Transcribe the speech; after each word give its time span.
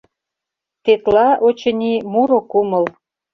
«Тетла, 0.83 1.27
очыни, 1.47 1.93
муро 2.11 2.39
кумыл...» 2.51 2.85